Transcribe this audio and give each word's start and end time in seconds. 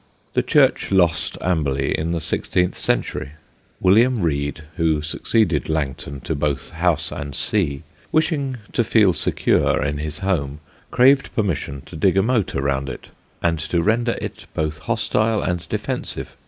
The 0.33 0.41
Church 0.41 0.91
lost 0.91 1.37
Amberley 1.41 1.95
in 1.95 2.11
the 2.11 2.21
sixteenth 2.21 2.73
century. 2.73 3.33
William 3.79 4.23
Rede, 4.23 4.63
who 4.77 5.03
succeeded 5.03 5.69
Langton 5.69 6.21
to 6.21 6.33
both 6.33 6.71
house 6.71 7.11
and 7.11 7.35
see, 7.35 7.83
wishing 8.11 8.57
to 8.73 8.83
feel 8.83 9.13
secure 9.13 9.79
in 9.83 9.99
his 9.99 10.17
home, 10.21 10.59
craved 10.89 11.29
permission 11.35 11.81
to 11.81 11.95
dig 11.95 12.17
a 12.17 12.23
moat 12.23 12.55
around 12.55 12.89
it 12.89 13.09
and 13.43 13.59
to 13.59 13.83
render 13.83 14.17
it 14.19 14.47
both 14.55 14.79
hostile 14.79 15.43
and 15.43 15.69
defensive. 15.69 16.35